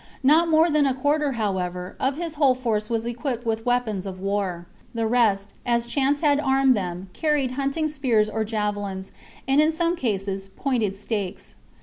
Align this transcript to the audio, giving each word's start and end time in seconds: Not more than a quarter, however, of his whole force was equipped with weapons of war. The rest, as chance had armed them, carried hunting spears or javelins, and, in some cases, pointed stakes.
Not 0.23 0.47
more 0.49 0.71
than 0.71 0.87
a 0.87 0.95
quarter, 0.95 1.33
however, 1.33 1.95
of 1.99 2.15
his 2.17 2.33
whole 2.33 2.55
force 2.55 2.89
was 2.89 3.05
equipped 3.05 3.45
with 3.45 3.67
weapons 3.67 4.07
of 4.07 4.19
war. 4.19 4.65
The 4.95 5.05
rest, 5.05 5.53
as 5.63 5.85
chance 5.85 6.21
had 6.21 6.39
armed 6.39 6.75
them, 6.75 7.11
carried 7.13 7.51
hunting 7.51 7.87
spears 7.87 8.27
or 8.27 8.43
javelins, 8.43 9.11
and, 9.47 9.61
in 9.61 9.71
some 9.71 9.95
cases, 9.95 10.49
pointed 10.49 10.95
stakes. 10.95 11.53